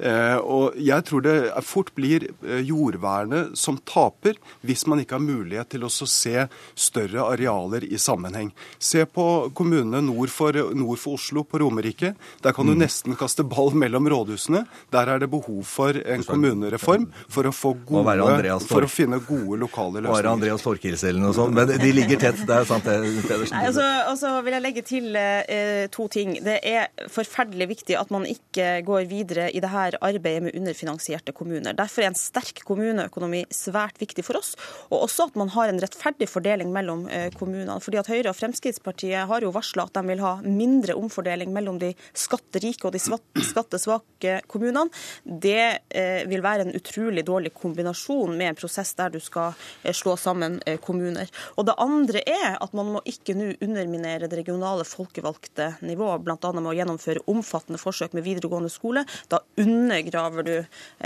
Eh, 0.04 0.38
og 0.38 0.76
jeg 0.76 1.06
tror 1.08 1.24
det 1.24 1.36
fort 1.64 1.94
blir 1.96 2.26
eh, 2.44 2.60
jordvernet 2.68 3.54
som 3.60 3.78
taper 3.88 4.36
hvis 4.68 4.84
man 4.92 5.00
ikke 5.00 5.16
har 5.16 5.24
mulighet 5.24 5.70
til 5.72 5.86
å 5.88 5.92
se 5.92 6.48
større 6.76 7.24
arealer 7.24 7.86
i 7.88 8.00
sammenheng. 8.02 8.52
Se 8.84 9.06
på 9.08 9.28
kommunene 9.56 10.02
nord 10.04 10.32
for, 10.34 10.58
nord 10.76 11.00
for 11.00 11.16
Oslo, 11.16 11.46
på 11.48 11.62
Romerike. 11.64 12.14
Der 12.44 12.56
kan 12.56 12.68
du 12.68 12.74
mm. 12.76 12.82
nesten 12.84 13.18
kaste 13.20 13.46
ball 13.48 13.72
mellom 13.80 14.10
rådhusene. 14.12 14.66
Der 14.92 15.14
er 15.14 15.24
det 15.24 15.30
behov 15.32 15.64
for 15.70 15.96
en 15.96 16.26
kommunereform 16.28 17.08
for 17.32 17.48
å, 17.48 17.54
gode, 17.88 18.60
for 18.68 18.84
å 18.84 18.92
finne 18.92 19.22
gode 19.24 19.62
lokale 19.62 20.02
løsninger. 20.02 20.18
Være 20.18 20.36
Andreas 20.36 20.68
Torkils 20.68 21.06
eller 21.08 21.24
noe 21.24 21.38
sånt. 21.38 21.56
Men 21.56 21.72
de 21.80 21.94
ligger 21.96 22.20
tett. 22.26 22.44
Det 22.44 22.60
er 22.60 22.68
sant, 22.68 22.84
Pedersen. 22.84 23.56
Nei, 23.56 23.66
altså, 23.70 23.88
og 24.12 24.20
så 24.20 24.34
vil 24.44 24.58
jeg 24.58 24.66
legge 24.66 24.86
til 24.88 25.16
eh, 25.16 25.88
to 25.94 26.10
ting. 26.12 26.36
Det 26.44 26.60
er 26.60 26.92
forferdelig 27.14 27.70
viktig 27.76 27.98
at 28.00 28.12
man 28.14 28.28
ikke 28.28 28.82
går 28.84 29.08
videre 29.12 29.48
i 29.54 29.64
det 29.64 29.72
her 29.72 29.93
her 29.94 30.14
arbeidet 30.14 30.44
med 30.44 30.56
underfinansierte 30.56 31.34
kommuner. 31.34 31.74
Derfor 31.74 32.04
er 32.04 32.12
en 32.12 32.18
sterk 32.18 32.64
kommuneøkonomi 32.66 33.46
svært 33.54 34.00
viktig 34.02 34.24
for 34.26 34.40
oss, 34.40 34.54
og 34.90 35.06
også 35.06 35.28
at 35.30 35.38
man 35.40 35.52
har 35.54 35.70
en 35.70 35.82
rettferdig 35.82 36.28
fordeling 36.30 36.72
mellom 36.74 37.08
eh, 37.08 37.30
kommunene. 37.34 37.80
Fordi 37.84 38.00
at 38.02 38.10
Høyre 38.12 38.32
og 38.32 38.38
Fremskrittspartiet 38.38 39.28
har 39.30 39.46
jo 39.46 39.54
varsla 39.54 39.88
at 39.88 39.98
de 39.98 40.06
vil 40.10 40.24
ha 40.24 40.36
mindre 40.44 40.96
omfordeling 40.98 41.54
mellom 41.54 41.80
de 41.82 41.94
skatterike 42.14 42.88
og 42.88 42.96
de 42.96 43.02
skattesvake 43.02 44.40
kommunene. 44.48 44.90
Det 45.24 45.86
eh, 45.90 46.24
vil 46.30 46.44
være 46.44 46.68
en 46.68 46.76
utrolig 46.78 47.26
dårlig 47.28 47.54
kombinasjon 47.58 48.38
med 48.38 48.54
en 48.54 48.60
prosess 48.60 48.94
der 48.98 49.14
du 49.14 49.20
skal 49.24 49.54
eh, 49.84 49.94
slå 49.94 50.16
sammen 50.20 50.60
kommuner. 50.84 51.30
Og 51.58 51.66
Det 51.68 51.76
andre 51.82 52.22
er 52.30 52.58
at 52.62 52.74
man 52.78 52.92
må 52.96 53.02
ikke 53.10 53.36
nå 53.38 53.52
underminere 53.64 54.30
det 54.30 54.40
regionale 54.40 54.86
folkevalgte 54.88 55.74
nivået, 55.86 56.24
bl.a. 56.26 56.52
med 56.54 56.70
å 56.72 56.76
gjennomføre 56.78 57.24
omfattende 57.32 57.82
forsøk 57.82 58.16
med 58.16 58.26
videregående 58.26 58.72
skole. 58.72 59.04
Da 59.32 59.42
undergraver 59.74 60.46
du 60.48 60.54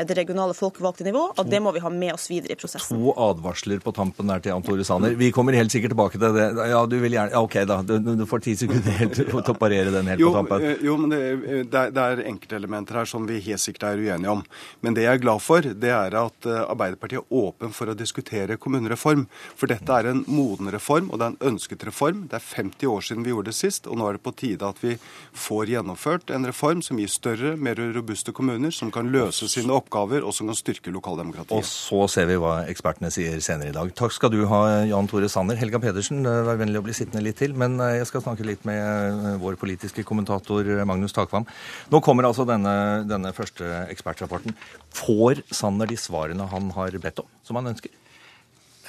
det 0.08 0.18
regionale 0.18 0.56
folkevalgte 0.58 1.06
nivå, 1.08 1.24
og 1.36 1.50
det 1.50 1.62
må 1.64 1.72
vi 1.76 1.82
ha 1.84 1.92
med 1.94 2.14
oss 2.14 2.28
videre 2.32 2.56
i 2.56 2.60
prosessen. 2.60 2.98
To 2.98 3.14
advarsler 3.28 3.82
på 3.84 3.94
tampen 3.96 4.30
der 4.30 4.44
til 4.44 4.54
Jan 4.54 4.66
Tore 4.66 4.86
Sanner. 4.88 5.16
Vi 5.18 5.32
kommer 5.36 5.56
helt 5.58 5.74
sikkert 5.74 5.94
tilbake 5.96 6.20
til 6.20 6.36
det. 6.36 6.48
Ja, 6.70 6.84
du 6.90 6.98
vil 7.02 7.16
gjerne 7.16 7.34
ja, 7.34 7.42
OK, 7.44 7.58
da. 7.70 7.80
Du, 7.86 7.98
du 8.00 8.26
får 8.30 8.44
ti 8.46 8.56
sekunder 8.60 8.98
helt 9.02 9.18
til 9.18 9.42
å 9.42 9.56
parere 9.58 9.94
den 9.94 10.10
helt 10.12 10.22
jo, 10.22 10.32
på 10.32 10.42
tampen. 10.42 10.66
Eh, 10.66 10.84
jo, 10.86 10.98
men 11.02 11.14
det, 11.14 11.22
eh, 11.34 11.64
det, 11.66 11.82
er, 11.82 11.94
det 11.96 12.06
er 12.06 12.24
enkeltelementer 12.32 13.02
her 13.02 13.10
som 13.10 13.28
vi 13.30 13.40
helt 13.48 13.64
sikkert 13.64 13.88
er 13.92 14.04
uenige 14.04 14.34
om. 14.34 14.44
Men 14.86 14.98
det 14.98 15.08
jeg 15.08 15.20
er 15.20 15.24
glad 15.24 15.44
for, 15.44 15.66
det 15.66 15.94
er 15.94 16.18
at 16.20 16.50
eh, 16.50 16.64
Arbeiderpartiet 16.66 17.24
er 17.24 17.42
åpen 17.42 17.74
for 17.76 17.92
å 17.92 17.98
diskutere 17.98 18.60
kommunereform. 18.62 19.28
For 19.58 19.72
dette 19.72 20.00
er 20.00 20.12
en 20.12 20.24
moden 20.28 20.72
reform, 20.74 21.12
og 21.12 21.22
det 21.22 21.30
er 21.30 21.36
en 21.36 21.54
ønsket 21.54 21.88
reform. 21.88 22.26
Det 22.32 22.40
er 22.40 22.48
50 22.48 22.94
år 22.94 23.08
siden 23.10 23.26
vi 23.28 23.34
gjorde 23.34 23.54
det 23.54 23.60
sist, 23.60 23.90
og 23.90 24.00
nå 24.00 24.10
er 24.10 24.18
det 24.18 24.26
på 24.26 24.36
tide 24.38 24.68
at 24.68 24.82
vi 24.84 24.98
får 25.38 25.74
gjennomført 25.74 26.34
en 26.34 26.48
reform 26.48 26.84
som 26.86 27.00
gir 27.02 27.12
større, 27.12 27.56
mer 27.58 27.80
robuste 27.96 28.34
kommuner 28.36 28.57
kommuner 28.58 28.74
som 28.74 28.92
kan 28.92 29.08
løse 29.12 29.48
sine 29.50 29.74
oppgaver, 29.74 30.24
og 30.26 30.34
som 30.34 30.48
kan 30.48 30.58
styrke 30.58 30.92
lokaldemokratiet. 30.92 31.54
Og 31.54 31.64
så 31.66 32.08
ser 32.10 32.28
vi 32.28 32.38
hva 32.38 32.66
ekspertene 32.68 33.12
sier 33.12 33.40
senere 33.42 33.70
i 33.70 33.76
dag. 33.76 33.92
Takk 33.96 34.14
skal 34.14 34.32
du 34.34 34.46
ha, 34.50 34.84
Jan 34.88 35.08
Tore 35.08 35.30
Sanner. 35.30 35.58
Helga 35.58 35.80
Pedersen, 35.80 36.26
eh, 36.26 36.44
vær 36.48 36.58
vennlig 36.58 36.80
å 36.80 36.86
bli 36.86 36.94
sittende 36.94 37.24
litt 37.24 37.38
til. 37.38 37.54
Men 37.54 37.80
eh, 37.80 38.00
jeg 38.00 38.08
skal 38.08 38.24
snakke 38.26 38.46
litt 38.46 38.66
med 38.66 38.82
eh, 38.82 39.38
vår 39.42 39.58
politiske 39.58 40.04
kommentator 40.04 40.64
Magnus 40.86 41.14
Takvam. 41.14 41.46
Nå 41.92 42.02
kommer 42.02 42.28
altså 42.28 42.46
denne, 42.48 43.06
denne 43.08 43.34
første 43.34 43.86
ekspertrapporten. 43.92 44.56
Får 44.98 45.44
Sanner 45.52 45.88
de 45.88 45.98
svarene 45.98 46.50
han 46.50 46.72
har 46.76 46.98
bedt 47.02 47.24
om, 47.24 47.30
som 47.46 47.60
han 47.60 47.74
ønsker? 47.74 47.94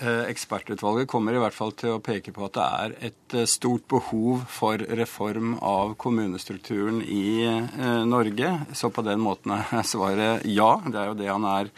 Ekspertutvalget 0.03 1.09
kommer 1.11 1.35
i 1.35 1.41
hvert 1.43 1.57
fall 1.57 1.73
til 1.79 1.97
å 1.97 2.03
peke 2.05 2.33
på 2.35 2.47
at 2.47 2.55
det 2.57 2.67
er 2.67 2.95
et 3.11 3.37
stort 3.51 3.87
behov 3.91 4.45
for 4.53 4.79
reform 4.99 5.57
av 5.65 5.97
kommunestrukturen 6.01 7.01
i 7.03 7.47
Norge. 8.07 8.53
Så 8.79 8.93
på 8.95 9.05
den 9.07 9.23
måten 9.25 9.57
er 9.57 9.83
svaret 9.93 10.47
ja. 10.49 10.71
Det 10.87 11.03
er 11.03 11.11
jo 11.11 11.19
det 11.19 11.31
han 11.33 11.49
er 11.51 11.73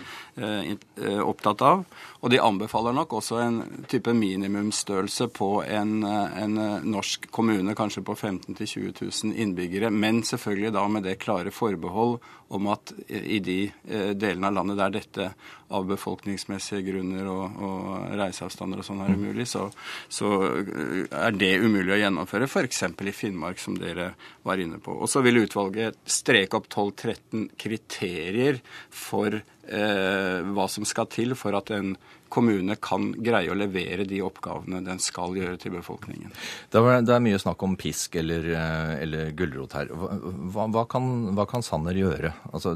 opptatt 1.25 1.65
av. 1.65 1.85
Og 2.21 2.33
de 2.33 2.41
anbefaler 2.43 2.93
nok 2.93 3.15
også 3.17 3.39
en 3.41 3.61
type 3.89 4.13
minimumsstørrelse 4.13 5.31
på 5.33 5.49
en, 5.65 6.05
en 6.05 6.59
norsk 6.85 7.31
kommune, 7.33 7.73
kanskje 7.79 8.05
på 8.05 8.17
15 8.17 8.55
000-20 8.59 9.01
000 9.25 9.41
innbyggere, 9.41 9.91
men 9.91 10.21
selvfølgelig 10.27 10.75
da 10.77 10.85
med 10.93 11.09
det 11.09 11.17
klare 11.23 11.55
forbehold 11.55 12.19
om 12.51 12.67
at 12.73 12.93
i 13.09 13.39
de 13.39 13.59
eh, 13.87 14.11
delene 14.19 14.49
av 14.49 14.57
landet 14.57 14.79
der 14.81 14.95
dette 14.97 15.27
av 15.71 15.85
befolkningsmessige 15.87 16.83
grunner 16.89 17.29
og, 17.31 17.61
og 17.63 18.17
reiseavstander 18.19 18.83
og 18.83 18.87
sånn 18.89 19.05
er 19.05 19.13
umulig, 19.15 19.47
så, 19.47 19.69
så, 20.11 20.31
eh, 20.59 21.05
er 21.15 21.37
det 21.39 21.53
umulig 21.63 21.95
å 21.95 22.01
gjennomføre, 22.01 22.49
f.eks. 22.51 22.83
i 22.91 23.15
Finnmark, 23.15 23.63
som 23.63 23.79
dere 23.79 24.13
var 24.43 24.59
inne 24.59 24.81
på. 24.83 24.97
Og 24.99 25.11
så 25.11 25.23
vil 25.23 25.45
utvalget 25.45 26.01
streke 26.11 26.59
opp 26.59 26.67
12-13 26.67 27.53
kriterier 27.55 28.59
for 28.91 29.39
eh, 29.39 29.45
hva 29.67 30.67
som 30.73 30.87
skal 30.89 31.07
til 31.13 31.37
for 31.39 31.55
at 31.59 31.71
en 31.77 31.93
kommune 32.31 32.77
kan 32.81 33.11
greie 33.19 33.51
å 33.51 33.57
levere 33.59 34.07
de 34.09 34.21
oppgavene 34.25 34.81
den 34.87 35.01
skal 35.03 35.35
gjøre 35.37 35.59
til 35.61 35.75
befolkningen. 35.75 36.33
Det 36.71 36.81
er, 36.81 37.03
det 37.07 37.19
mye 37.25 37.41
snakk 37.43 37.63
om 37.67 37.77
pisk 37.81 38.17
eller, 38.21 38.47
eh, 38.55 38.93
eller 39.05 39.33
gulrot 39.37 39.75
her. 39.79 39.91
Hva, 39.91 40.67
hva, 40.71 40.85
kan, 40.91 41.11
hva, 41.37 41.47
kan, 41.51 41.65
Sanner 41.67 41.97
gjøre? 41.99 42.33
Altså 42.53 42.75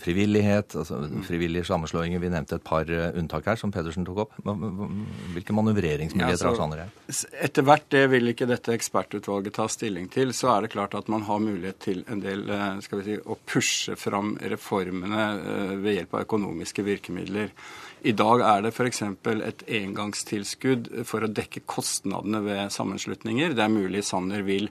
Frivillighet, 0.00 0.76
altså, 0.80 1.00
frivillige 1.26 1.66
sammenslåinger. 1.68 2.22
Vi 2.22 2.32
nevnte 2.32 2.58
et 2.58 2.66
par 2.66 2.90
eh, 2.90 3.10
unntak 3.18 3.48
her, 3.50 3.60
som 3.60 3.72
Pedersen 3.74 4.06
tok 4.06 4.24
opp. 4.26 4.36
Hvilke 5.34 5.56
manøvreringsmuligheter 5.56 6.50
har 6.50 6.58
Sanner 6.58 6.84
her? 6.84 6.92
Etter 7.44 7.66
hvert, 7.66 7.88
det 7.94 8.04
vil 8.12 8.32
ikke 8.32 8.48
dette 8.50 8.74
ekspertutvalget 8.74 9.58
ta 9.58 9.68
stilling 9.70 10.08
til, 10.12 10.34
så 10.36 10.54
er 10.54 10.66
det 10.66 10.74
klart 10.76 10.96
at 10.98 11.10
man 11.12 11.26
har 11.28 11.42
mulighet 11.42 11.80
til 11.84 12.04
en 12.10 12.22
del 12.24 12.46
eh, 12.50 12.68
skal 12.84 13.02
vi 13.02 13.08
si, 13.10 13.18
å 13.18 13.38
pushe 13.48 13.98
fram 14.00 14.36
reformene 14.40 15.26
ved 15.82 15.98
hjelp 15.98 16.14
av 16.16 16.24
økonomiske 16.28 16.84
virkemidler. 16.86 17.52
I 18.04 18.12
dag 18.12 18.42
er 18.44 18.64
det 18.66 18.74
f.eks. 18.74 19.00
et 19.48 19.62
engangstilskudd 19.78 20.90
for 21.08 21.24
å 21.24 21.30
dekke 21.32 21.62
kostnadene 21.64 22.42
ved 22.44 22.72
sammenslutninger. 22.74 23.54
Det 23.56 23.64
er 23.64 23.72
mulig 23.72 24.02
Sanner 24.04 24.44
vil, 24.44 24.68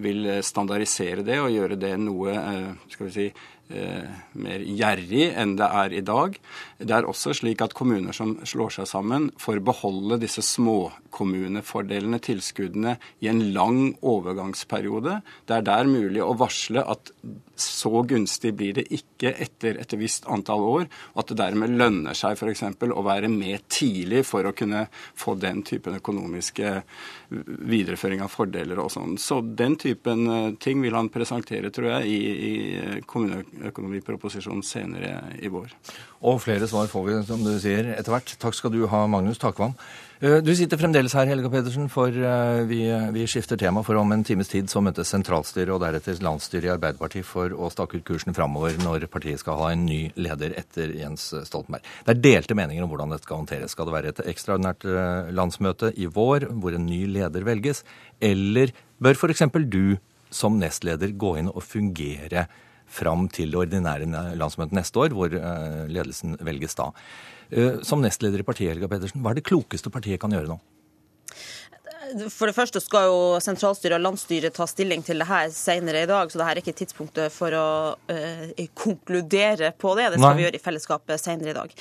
vil 0.00 0.30
standardisere 0.40 1.24
det 1.26 1.36
og 1.42 1.52
gjøre 1.52 1.76
det 1.80 1.92
noe 2.00 2.36
eh, 2.38 2.70
skal 2.88 3.10
vi 3.10 3.12
si, 3.18 3.26
mer 3.70 4.64
gjerrig 4.66 5.28
enn 5.38 5.56
det 5.58 5.68
er 5.82 5.94
i 5.94 6.02
dag. 6.06 6.36
Det 6.78 6.94
er 6.96 7.06
også 7.08 7.34
slik 7.36 7.62
at 7.64 7.74
kommuner 7.76 8.16
som 8.16 8.36
slår 8.48 8.74
seg 8.78 8.88
sammen, 8.90 9.28
får 9.40 9.60
beholde 9.64 10.20
disse 10.22 10.42
småkommunefordelene, 10.46 12.20
tilskuddene, 12.24 12.96
i 13.20 13.30
en 13.30 13.42
lang 13.54 13.94
overgangsperiode. 14.00 15.20
Det 15.46 15.58
er 15.58 15.66
der 15.66 15.90
mulig 15.90 16.24
å 16.24 16.34
varsle 16.40 16.82
at 16.82 17.12
så 17.60 18.02
gunstig 18.08 18.54
blir 18.56 18.74
det 18.78 18.86
ikke 18.94 19.34
etter 19.44 19.76
et 19.82 19.92
visst 20.00 20.26
antall 20.30 20.64
år, 20.64 20.86
og 21.12 21.22
at 21.22 21.32
det 21.32 21.38
dermed 21.42 21.76
lønner 21.76 22.16
seg 22.16 22.38
f.eks. 22.38 22.64
å 22.88 23.04
være 23.04 23.28
med 23.32 23.66
tidlig 23.68 24.24
for 24.28 24.48
å 24.48 24.54
kunne 24.56 24.86
få 24.90 25.36
den 25.40 25.60
typen 25.66 25.98
økonomiske 26.00 26.72
videreføring 27.30 28.24
av 28.24 28.32
fordeler 28.32 28.80
og 28.82 28.90
sånn. 28.94 29.18
Så 29.20 29.40
den 29.44 29.76
typen 29.80 30.24
eh, 30.30 30.48
ting 30.62 30.80
vil 30.82 30.96
han 30.96 31.10
presentere, 31.12 31.70
tror 31.74 31.92
jeg, 31.92 32.08
i, 32.10 32.20
i 32.50 33.02
kommuneøkonomiproposisjonen 33.60 34.62
senere 34.64 35.20
i 35.40 35.48
vår. 35.48 35.72
Og 36.26 36.40
flere 36.42 36.68
svar 36.68 36.88
får 36.90 37.06
vi, 37.06 37.16
som 37.28 37.42
du 37.44 37.52
sier, 37.60 37.94
etter 37.96 38.12
hvert. 38.12 38.36
Takk 38.40 38.56
skal 38.56 38.72
du 38.72 38.86
ha, 38.90 39.06
Magnus 39.10 39.40
Takvam. 39.40 39.74
Eh, 40.20 40.38
du 40.44 40.52
sitter 40.56 40.76
fremdeles 40.76 41.14
her, 41.16 41.28
Helga 41.30 41.48
Pedersen, 41.52 41.88
for 41.88 42.08
eh, 42.12 42.62
vi, 42.68 42.82
vi, 43.14 43.24
skifter 43.28 43.56
tema. 43.60 43.82
For 43.86 43.96
om 43.96 44.12
en 44.12 44.24
times 44.24 44.50
tid 44.52 44.68
så 44.72 44.82
møtes 44.84 45.08
sentralstyret 45.12 45.72
og 45.72 45.80
deretter 45.84 46.20
landsstyret 46.24 46.68
i 46.68 46.74
Arbeiderpartiet 46.74 47.28
for 47.28 47.52
å 47.52 47.70
stake 47.72 48.00
ut 48.00 48.06
kursen 48.08 48.36
framover 48.36 48.76
når 48.84 49.08
partiet 49.12 49.40
skal 49.40 49.58
ha 49.60 49.70
en 49.72 49.86
ny 49.88 50.02
leder 50.20 50.56
etter 50.60 50.92
Jens 50.98 51.30
Stoltenberg. 51.48 51.86
Det 52.04 52.16
er 52.16 52.22
delte 52.28 52.58
meninger 52.58 52.84
om 52.84 52.92
hvordan 52.92 53.14
dette 53.14 53.28
skal 53.28 53.42
håndteres. 53.42 53.76
Skal 53.76 53.88
det 53.88 53.96
være 53.96 54.14
et 54.14 54.22
ekstraordinært 54.34 54.88
eh, 54.88 55.32
landsmøte 55.36 55.94
i 55.96 56.08
vår 56.10 56.50
hvor 56.52 56.76
en 56.76 56.88
ny 56.88 57.04
leder 57.16 57.46
velges, 57.48 57.84
eller 58.20 58.74
bør 59.00 59.16
f.eks. 59.16 59.46
du 59.72 59.96
som 60.30 60.60
nestleder 60.60 61.16
gå 61.18 61.36
inn 61.40 61.48
og 61.50 61.64
fungere 61.66 62.46
fram 62.90 63.28
til 63.30 63.52
det 63.54 63.60
ordinære 63.60 64.08
landsmøtet 64.38 64.74
neste 64.74 64.98
år, 64.98 65.14
hvor 65.14 65.34
ledelsen 65.90 66.34
velges 66.42 66.74
da? 66.78 66.90
Eh, 67.50 67.80
som 67.82 68.02
nestleder 68.02 68.42
i 68.42 68.46
partiet, 68.46 68.70
Helga 68.74 68.88
Pedersen, 68.90 69.22
hva 69.22 69.32
er 69.32 69.40
det 69.40 69.48
klokeste 69.48 69.90
partiet 69.90 70.20
kan 70.22 70.30
gjøre 70.34 70.52
nå? 70.52 70.58
For 72.32 72.50
det 72.50 72.56
første 72.56 72.80
skal 72.82 73.08
jo 73.08 73.18
sentralstyret 73.42 73.96
og 73.98 74.04
landsstyret 74.04 74.54
ta 74.56 74.66
stilling 74.68 75.02
til 75.06 75.22
det 75.22 75.28
her 75.28 75.50
senere 75.54 76.04
i 76.04 76.08
dag, 76.10 76.30
så 76.30 76.40
det 76.40 76.46
her 76.48 76.58
er 76.58 76.62
ikke 76.62 76.76
tidspunktet 76.80 77.34
for 77.34 77.54
å 77.56 77.66
uh, 78.10 78.62
konkludere 78.78 79.72
på 79.78 79.94
det. 79.98 80.10
Det 80.12 80.20
skal 80.20 80.26
Nei. 80.26 80.38
vi 80.40 80.46
gjøre 80.46 80.58
i 80.58 80.62
fellesskapet 80.64 81.22
senere 81.22 81.52
i 81.52 81.56
dag. 81.56 81.74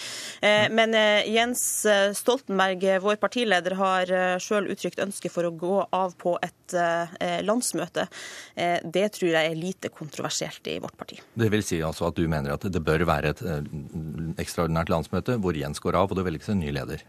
Uh, 0.43 0.67
men 0.75 0.95
uh, 0.97 1.29
Jens 1.29 1.63
Stoltenberg, 2.19 2.85
vår 3.03 3.19
partileder, 3.21 3.77
har 3.79 4.13
uh, 4.13 4.35
sjøl 4.43 4.69
uttrykt 4.73 5.01
ønske 5.03 5.31
for 5.33 5.47
å 5.47 5.53
gå 5.55 5.81
av 5.95 6.15
på 6.19 6.37
et 6.43 6.55
landsmøte. 7.41 8.03
det 8.93 9.05
tror 9.15 9.31
jeg 9.31 9.49
er 9.49 9.55
lite 9.57 9.89
kontroversielt 9.89 10.67
i 10.69 10.75
vårt 10.83 10.93
parti. 10.99 11.17
Det 11.33 11.47
vil 11.49 11.63
si 11.65 11.79
altså 11.81 12.05
at 12.11 12.19
du 12.19 12.27
mener 12.29 12.53
at 12.53 12.67
det 12.69 12.81
bør 12.85 13.07
være 13.09 13.31
et 13.33 13.41
ekstraordinært 14.37 14.93
landsmøte 14.93 15.39
hvor 15.41 15.57
Jens 15.57 15.81
går 15.81 15.97
av 15.97 16.13
og 16.13 16.19
det 16.19 16.27
velges 16.27 16.51
en 16.53 16.61
ny 16.61 16.69
leder? 16.77 17.01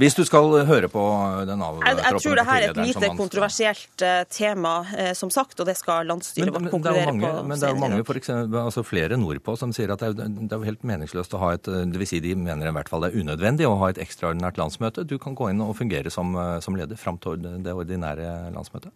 Hvis 0.00 0.16
du 0.16 0.22
skal 0.24 0.54
høre 0.68 0.88
på 0.92 1.02
den 1.48 1.60
av... 1.64 1.80
Jeg, 1.84 1.98
jeg 2.00 2.22
tror 2.24 2.38
det 2.40 2.44
her 2.48 2.64
er 2.64 2.72
et 2.72 2.80
lite 2.80 3.10
kontroversielt 3.18 4.04
uh, 4.04 4.22
tema, 4.32 4.74
som 5.16 5.32
sagt, 5.32 5.58
og 5.60 5.68
det 5.68 5.76
skal 5.78 6.08
landsstyret 6.08 6.52
vårt 6.54 6.70
konkludere 6.72 7.12
på. 7.12 7.32
Men 7.46 7.60
det 7.60 7.68
er 7.68 7.74
jo 7.74 7.82
mange, 7.82 8.00
for 8.08 8.20
eksempel, 8.20 8.58
altså 8.62 8.84
flere 8.86 9.18
nordpå, 9.20 9.56
som 9.60 9.74
sier 9.76 9.92
at 9.92 10.02
det 10.02 10.24
er, 10.24 10.32
det 10.40 10.56
er 10.56 10.66
helt 10.70 10.86
meningsløst 10.88 11.36
å 11.36 11.42
ha 11.42 11.52
et 11.58 11.68
eh, 11.68 11.84
det 11.90 12.00
vil 12.00 12.08
si 12.08 12.20
De 12.24 12.34
mener 12.38 12.70
i 12.70 12.74
hvert 12.74 12.88
fall 12.90 13.04
det 13.04 13.12
er 13.12 13.20
unødvendig 13.22 13.68
å 13.68 13.76
ha 13.82 13.90
et 13.92 14.00
ekstraordinært 14.02 14.60
landsmøte. 14.60 15.04
Du 15.08 15.18
kan 15.22 15.36
gå 15.38 15.50
inn 15.52 15.62
og 15.64 15.76
fungere 15.78 16.12
som, 16.12 16.32
som 16.64 16.76
leder 16.78 16.98
fram 17.00 17.20
til 17.20 17.40
det 17.64 17.76
ordinære 17.76 18.50
landsmøtet. 18.54 18.94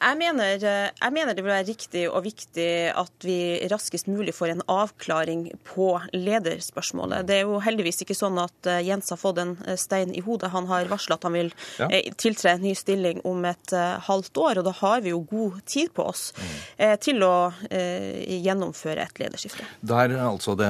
Jeg 0.00 0.18
mener, 0.20 0.56
jeg 0.60 1.12
mener, 1.14 1.34
det 1.36 1.44
vil 1.44 1.52
være 1.52 1.68
riktig 1.68 2.04
og 2.10 2.24
viktig 2.24 2.68
at 2.96 3.26
vi 3.26 3.38
raskest 3.70 4.08
mulig 4.10 4.34
får 4.36 4.54
en 4.54 4.62
avklaring 4.70 5.46
på 5.66 5.92
lederspørsmålet. 6.12 7.26
Det 7.28 7.40
er 7.40 7.48
jo 7.48 7.60
heldigvis 7.62 8.02
ikke 8.04 8.16
sånn 8.16 8.38
at 8.40 8.68
eh, 8.70 8.82
Jens 8.86 9.10
har 9.12 9.20
fått 9.20 9.40
en 9.42 9.56
eh, 9.66 9.78
stein 9.80 10.14
i 10.16 10.22
hodet. 10.24 10.52
Han 10.54 10.68
har 10.70 10.90
varsla 10.90 11.18
at 11.18 11.26
han 11.28 11.36
vil 11.36 11.52
ja. 11.80 11.90
Eh, 11.90 12.10
tiltre 12.20 12.54
en 12.54 12.64
ny 12.64 12.74
stilling 12.78 13.22
om 13.28 13.44
et 13.48 13.74
halvt 14.06 14.40
år, 14.40 14.60
og 14.60 14.66
da 14.66 14.74
har 14.80 15.04
vi 15.04 15.12
jo 15.12 15.22
god 15.30 15.60
tid 15.68 15.92
på 15.94 16.04
oss 16.10 16.30
mm. 16.36 16.96
til 17.02 17.22
å 17.24 17.34
gjennomføre 17.70 19.04
et 19.04 19.20
lederskifte. 19.22 19.64
Det 19.86 19.98
er 20.04 20.16
altså 20.24 20.56
det, 20.58 20.68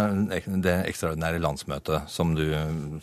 det 0.64 0.76
ekstraordinære 0.90 1.40
landsmøtet 1.42 2.10
som, 2.12 2.34
du, 2.36 2.44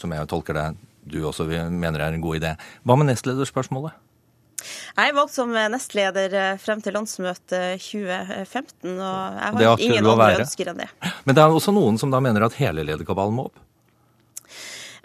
som 0.01 0.13
jeg 0.13 0.29
tolker 0.31 0.57
det 0.57 0.67
du 1.07 1.21
også 1.27 1.47
mener 1.47 2.03
er 2.03 2.15
en 2.15 2.23
god 2.23 2.41
idé. 2.41 2.53
Hva 2.83 2.97
med 2.99 3.09
nestlederspørsmålet? 3.11 3.95
Jeg 4.57 5.11
er 5.11 5.15
valgt 5.17 5.35
som 5.35 5.53
nestleder 5.53 6.33
eh, 6.33 6.57
frem 6.61 6.81
til 6.83 6.95
landsmøtet 6.97 7.83
2015, 7.83 8.95
og 8.97 9.37
jeg 9.37 9.69
har 9.69 9.85
ingen 9.85 10.11
andre 10.15 10.31
ønsker 10.41 10.73
enn 10.73 10.81
det. 10.81 10.89
Men 11.27 11.37
det 11.37 11.43
er 11.43 11.57
også 11.59 11.75
noen 11.75 11.99
som 12.01 12.13
da 12.13 12.21
mener 12.23 12.47
at 12.47 12.57
hele 12.57 12.85
lederkabalen 12.87 13.37
må 13.37 13.49
opp? 13.51 13.61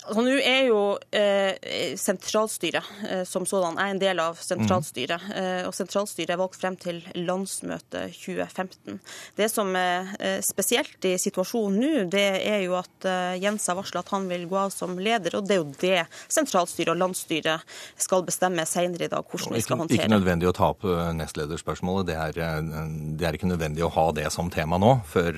Altså, 0.02 0.22
Nå 0.26 0.34
er 0.42 0.64
jo 0.66 0.78
eh, 1.14 1.94
sentralstyret 2.00 2.88
eh, 3.06 3.22
som 3.28 3.44
sådan 3.46 3.78
er 3.78 3.92
en 3.92 4.00
del 4.02 4.18
av 4.22 4.38
sentralstyret. 4.42 5.22
Mm. 5.28 5.34
Eh, 5.38 5.66
og 5.68 5.74
sentralstyret 5.76 6.32
er 6.34 6.40
valgt 6.40 6.58
frem 6.58 6.76
til 6.80 6.98
landsmøtet 7.14 8.16
2015. 8.16 8.98
Det 9.38 9.48
som 9.52 9.70
er 9.78 10.10
eh, 10.18 10.40
spesielt 10.42 11.06
i 11.06 11.14
situasjonen 11.22 11.78
nå, 11.82 11.92
det 12.10 12.24
er 12.40 12.64
jo 12.64 12.74
at 12.80 13.06
eh, 13.06 13.38
Jens 13.42 13.68
har 13.70 13.78
varsla 13.78 14.02
at 14.02 14.10
han 14.14 14.26
vil 14.30 14.48
gå 14.50 14.58
av 14.64 14.72
som 14.74 14.98
leder. 14.98 15.38
Og 15.38 15.46
det 15.46 15.56
er 15.56 15.62
jo 15.62 15.68
det 15.78 16.02
sentralstyret 16.26 16.96
og 16.96 16.98
landsstyret 17.04 17.78
skal 17.94 18.26
bestemme 18.26 18.66
senere 18.66 19.06
i 19.06 19.12
dag 19.12 19.22
hvordan 19.22 19.54
vi 19.54 19.62
skal 19.62 19.84
håndtere. 19.84 20.02
Ikke 20.02 20.14
nødvendig 20.16 20.50
å 20.50 20.54
ta 20.58 20.72
opp 20.74 20.82
eh, 20.88 21.12
nestlederspørsmålet. 21.20 22.10
Det 22.10 22.18
er, 22.18 22.42
det 23.20 23.28
er, 23.28 23.38
ikke 23.38 23.52
nødvendig 23.52 23.86
å 23.86 23.92
ha 23.94 24.08
det 24.18 24.26
som 24.34 24.50
tema 24.50 24.82
nå, 24.82 24.96
før 25.06 25.30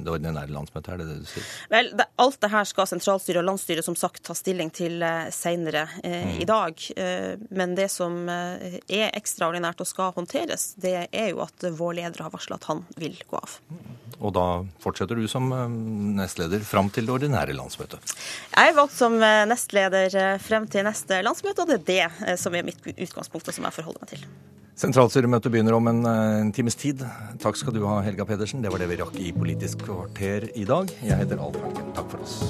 det 0.00 0.08
ordinære 0.08 0.56
landsmøtet, 0.56 0.92
er 0.94 1.04
det 1.04 1.10
det 1.12 1.20
du 1.20 1.30
sier? 1.34 1.52
Vel, 1.68 1.92
det, 2.00 2.08
alt 2.22 2.40
det 2.40 2.52
her 2.54 2.64
skal 2.68 2.88
sentralstyret 2.88 3.44
og 3.44 3.50
landsstyret 3.52 3.84
som 3.84 3.94
sagt 3.98 4.05
sagt 4.06 4.22
ta 4.26 4.34
stilling 4.34 4.70
til 4.74 5.02
eh, 5.02 5.28
senere 5.34 5.86
eh, 6.02 6.24
mm. 6.26 6.32
i 6.42 6.46
dag. 6.48 6.82
Eh, 6.96 7.34
men 7.50 7.74
det 7.78 7.88
som 7.92 8.28
er 8.28 9.10
ekstraordinært 9.16 9.82
og 9.82 9.88
skal 9.88 10.14
håndteres, 10.16 10.74
det 10.82 11.08
er 11.10 11.30
jo 11.32 11.42
at 11.44 11.66
vår 11.76 11.98
leder 12.00 12.24
har 12.24 12.34
varsla 12.34 12.58
at 12.60 12.68
han 12.70 12.84
vil 13.00 13.16
gå 13.26 13.38
av. 13.40 13.58
Og 14.16 14.32
da 14.32 14.46
fortsetter 14.80 15.18
du 15.18 15.26
som 15.28 15.50
nestleder 16.16 16.62
fram 16.64 16.88
til 16.90 17.08
det 17.08 17.12
ordinære 17.12 17.56
landsmøtet? 17.56 18.14
Jeg 18.54 18.70
er 18.70 18.76
valgt 18.76 18.96
som 18.96 19.18
nestleder 19.20 20.38
frem 20.40 20.68
til 20.72 20.86
neste 20.86 21.20
landsmøte, 21.26 21.66
og 21.66 21.68
det 21.68 21.80
er 21.82 22.12
det 22.16 22.38
som 22.40 22.54
er 22.56 22.64
mitt 22.64 22.80
utgangspunkt, 22.94 23.50
og 23.50 23.58
som 23.58 23.68
jeg 23.68 23.76
forholder 23.76 24.06
meg 24.06 24.14
til. 24.14 24.24
Sentralstyremøtet 24.76 25.52
begynner 25.52 25.76
om 25.76 25.92
en, 25.92 26.00
en, 26.08 26.54
times 26.56 26.76
tid. 26.80 27.04
Takk 27.44 27.60
skal 27.60 27.76
du 27.76 27.82
ha, 27.88 27.98
Helga 28.04 28.28
Pedersen. 28.28 28.64
Det 28.64 28.72
var 28.72 28.80
det 28.80 28.88
vi 28.92 29.00
rakk 29.02 29.20
i 29.20 29.34
Politisk 29.36 29.84
kvarter 29.84 30.48
i 30.52 30.64
dag. 30.68 30.96
Jeg 31.02 31.20
heter 31.24 31.40
Alf 31.40 31.60
Hanken. 31.64 31.92
Takk 31.96 32.10
for 32.12 32.24
oss. 32.24 32.40